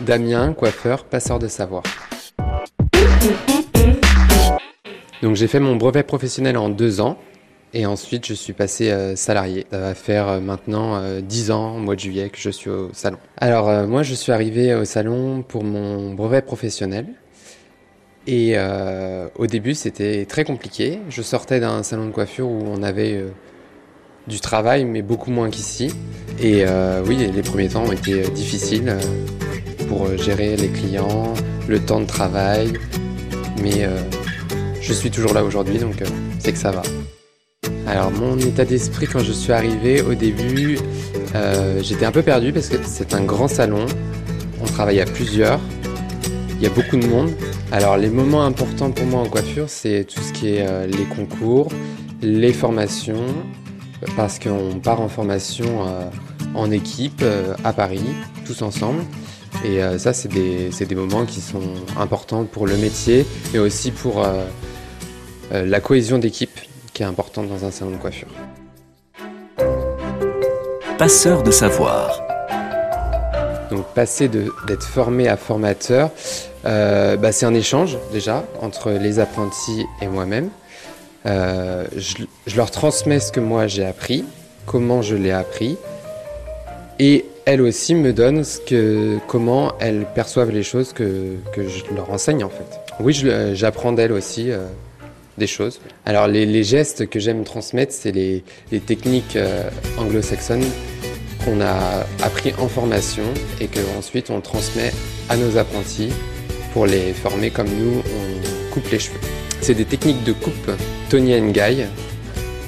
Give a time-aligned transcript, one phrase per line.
[0.00, 1.82] Damien, coiffeur, passeur de savoir.
[5.22, 7.18] Donc j'ai fait mon brevet professionnel en deux ans
[7.74, 9.66] et ensuite je suis passé euh, salarié.
[9.70, 12.70] Ça va faire euh, maintenant euh, dix ans, au mois de juillet, que je suis
[12.70, 13.18] au salon.
[13.36, 17.06] Alors euh, moi je suis arrivé au salon pour mon brevet professionnel
[18.26, 20.98] et euh, au début c'était très compliqué.
[21.10, 23.30] Je sortais d'un salon de coiffure où on avait euh,
[24.30, 25.92] du travail mais beaucoup moins qu'ici.
[26.40, 29.00] Et euh, oui, les premiers temps ont été euh, difficiles euh,
[29.88, 31.34] pour gérer les clients,
[31.68, 32.72] le temps de travail.
[33.62, 33.86] Mais
[34.80, 35.96] je suis toujours là aujourd'hui, donc
[36.38, 36.80] c'est que ça va.
[37.86, 40.78] Alors mon état d'esprit quand je suis arrivé au début,
[41.82, 43.84] j'étais un peu perdu parce que c'est un grand salon,
[44.62, 45.60] on travaille à plusieurs,
[46.56, 47.32] il y a beaucoup de monde.
[47.70, 51.68] Alors les moments importants pour moi en coiffure, c'est tout ce qui est les concours,
[52.22, 53.26] les formations,
[54.16, 56.04] parce qu'on part en formation euh,
[56.54, 58.04] en équipe euh, à Paris,
[58.46, 59.02] tous ensemble.
[59.64, 61.62] Et euh, ça, c'est des, des moments qui sont
[61.98, 64.24] importants pour le métier, mais aussi pour
[65.52, 66.60] la cohésion d'équipe,
[66.92, 68.28] qui est importante dans un salon de coiffure.
[70.96, 72.20] Passeur de savoir.
[73.70, 76.10] Donc passer d'être formé à formateur,
[76.66, 80.50] euh, bah, c'est un échange déjà entre les apprentis et moi-même.
[81.26, 84.24] Euh, je, leur transmets ce que moi j'ai appris,
[84.66, 85.76] comment je l'ai appris,
[86.98, 88.44] et elles aussi me donnent
[89.26, 92.80] comment elles perçoivent les choses que, je leur enseigne en fait.
[93.00, 94.66] Oui, euh, j'apprends d'elles aussi euh,
[95.36, 95.80] des choses.
[96.06, 98.42] Alors les, gestes que j'aime transmettre, c'est les,
[98.86, 99.38] techniques
[99.98, 100.64] anglo-saxonnes
[101.44, 103.24] qu'on a appris en formation
[103.60, 104.92] et que ensuite on transmet
[105.28, 106.10] à nos apprentis
[106.72, 109.39] pour les former comme nous on coupe les cheveux.
[109.62, 110.70] C'est des techniques de coupe
[111.10, 111.84] Tony Guy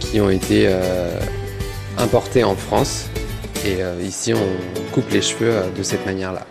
[0.00, 1.20] qui ont été euh,
[1.98, 3.08] importées en France
[3.64, 6.46] et euh, ici on coupe les cheveux euh, de cette manière-là.